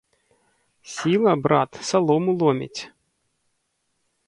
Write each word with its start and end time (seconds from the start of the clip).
Сіла, 0.93 1.33
брат, 1.43 1.71
салому 1.91 2.31
ломіць! 2.41 2.81